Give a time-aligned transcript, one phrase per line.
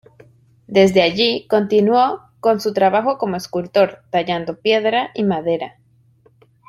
[0.65, 5.77] Desde allí continuó con su trabajo como escultor, tallando piedra y madera.